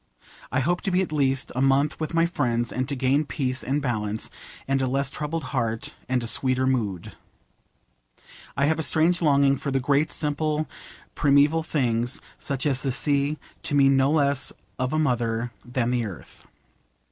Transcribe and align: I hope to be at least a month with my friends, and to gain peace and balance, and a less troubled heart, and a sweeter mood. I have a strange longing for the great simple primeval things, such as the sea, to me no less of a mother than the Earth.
I 0.51 0.61
hope 0.61 0.81
to 0.81 0.89
be 0.89 1.03
at 1.03 1.11
least 1.11 1.51
a 1.55 1.61
month 1.61 1.99
with 1.99 2.15
my 2.15 2.25
friends, 2.25 2.71
and 2.71 2.89
to 2.89 2.95
gain 2.95 3.23
peace 3.23 3.63
and 3.63 3.83
balance, 3.83 4.31
and 4.67 4.81
a 4.81 4.87
less 4.87 5.11
troubled 5.11 5.43
heart, 5.53 5.93
and 6.09 6.23
a 6.23 6.25
sweeter 6.25 6.65
mood. 6.65 7.11
I 8.57 8.65
have 8.65 8.79
a 8.79 8.81
strange 8.81 9.21
longing 9.21 9.57
for 9.57 9.69
the 9.69 9.79
great 9.79 10.11
simple 10.11 10.67
primeval 11.13 11.61
things, 11.61 12.19
such 12.39 12.65
as 12.65 12.81
the 12.81 12.91
sea, 12.91 13.37
to 13.61 13.75
me 13.75 13.89
no 13.89 14.09
less 14.09 14.51
of 14.79 14.91
a 14.91 14.97
mother 14.97 15.51
than 15.63 15.91
the 15.91 16.07
Earth. 16.07 16.47